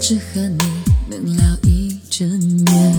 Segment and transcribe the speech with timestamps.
[0.00, 0.58] 只和你
[1.10, 2.26] 能聊一整
[2.64, 2.94] 年，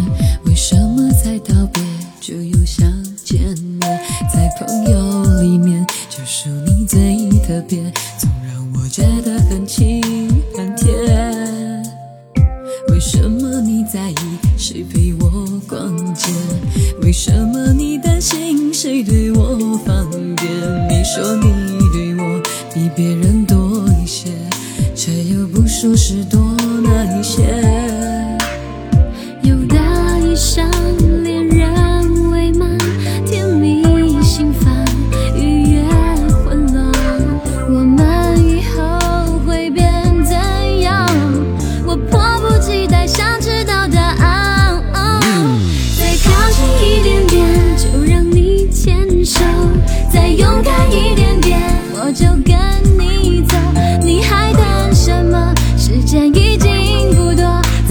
[0.46, 1.82] 为什么才道别
[2.22, 2.88] 就又想
[3.26, 4.00] 见面？
[4.32, 11.84] 在朋友里面，就属你最特别，总让我觉得很亲很甜。
[12.90, 14.16] 为什么你在意
[14.56, 16.30] 谁陪我逛街？
[17.02, 20.38] 为什么你担心谁对我方便？
[20.88, 22.40] 你说你对我
[22.72, 24.30] 比别人多一些，
[24.96, 26.40] 却又不说是多
[26.84, 27.91] 哪一些。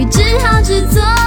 [0.00, 1.19] 你只好只做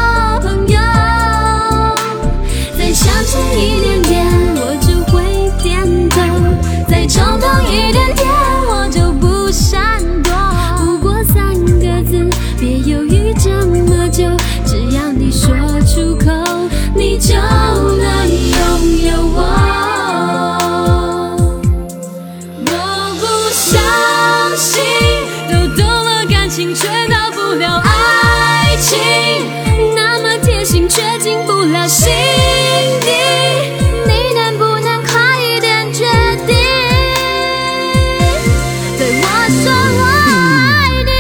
[28.93, 32.11] 情，那么贴心，却进不了心
[33.01, 33.07] 底。
[34.05, 35.11] 你能不能快
[35.41, 36.03] 一点决
[36.45, 36.55] 定，
[38.97, 39.65] 对我说
[39.97, 40.31] 我爱
[41.03, 41.11] 你？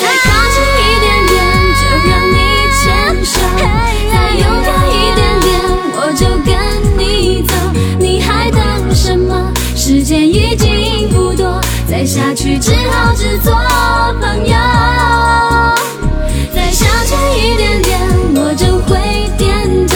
[0.00, 1.32] 再靠近一点点，
[1.80, 2.36] 就让你
[2.80, 2.82] 牵
[3.24, 3.32] 手；
[4.12, 5.44] 再勇敢一点点，
[5.96, 6.48] 我就跟
[6.98, 7.02] 你
[7.42, 7.52] 走。
[7.98, 8.60] 你还等
[8.94, 9.52] 什么？
[9.76, 13.52] 时间已经不多，再下去只好只做
[14.20, 14.54] 朋友。
[17.36, 18.00] 一点点，
[18.34, 18.98] 我就会
[19.36, 19.94] 点头；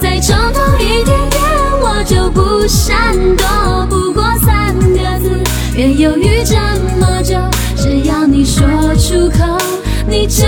[0.00, 1.40] 再冲动一点点，
[1.80, 3.86] 我就不闪躲。
[3.88, 5.30] 不过三个字，
[5.74, 6.56] 别犹豫这
[6.98, 7.36] 么久，
[7.76, 9.44] 只要你说出口，
[10.06, 10.44] 你就。